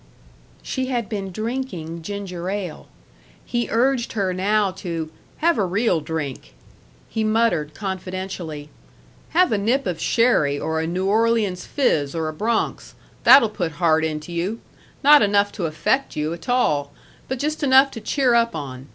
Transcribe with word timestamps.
She 0.63 0.87
had 0.87 1.07
been 1.07 1.31
drinking 1.31 2.01
ginger 2.01 2.49
ale. 2.49 2.87
He 3.45 3.67
urged 3.69 4.13
her 4.13 4.33
now 4.33 4.71
to 4.71 5.11
"have 5.45 5.59
a 5.59 5.63
real 5.63 6.01
drink." 6.01 6.55
He 7.07 7.23
muttered 7.23 7.75
confidentially: 7.75 8.69
"Have 9.37 9.51
a 9.51 9.59
nip 9.59 9.85
of 9.85 10.01
sherry 10.01 10.59
or 10.59 10.81
a 10.81 10.87
New 10.87 11.05
Orleans 11.05 11.67
fizz 11.67 12.15
or 12.15 12.29
a 12.29 12.33
Bronx. 12.33 12.95
That'll 13.25 13.47
put 13.49 13.73
heart 13.73 14.03
into 14.03 14.31
you. 14.31 14.59
Not 15.03 15.21
enough 15.21 15.51
to 15.51 15.67
affect 15.67 16.15
you 16.15 16.33
a 16.33 16.37
tall, 16.39 16.91
but 17.27 17.37
just 17.37 17.61
enough 17.61 17.91
to 17.91 18.01
cheer 18.01 18.33
up 18.33 18.55
on. 18.55 18.87